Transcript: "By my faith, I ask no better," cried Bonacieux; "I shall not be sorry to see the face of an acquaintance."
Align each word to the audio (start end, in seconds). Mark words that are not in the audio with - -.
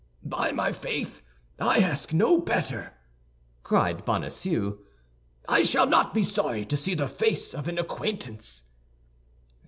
"By 0.25 0.51
my 0.51 0.71
faith, 0.71 1.21
I 1.59 1.77
ask 1.77 2.11
no 2.11 2.39
better," 2.41 2.93
cried 3.61 4.03
Bonacieux; 4.03 4.79
"I 5.47 5.61
shall 5.61 5.85
not 5.85 6.11
be 6.11 6.23
sorry 6.23 6.65
to 6.65 6.75
see 6.75 6.95
the 6.95 7.07
face 7.07 7.53
of 7.53 7.67
an 7.67 7.77
acquaintance." 7.77 8.63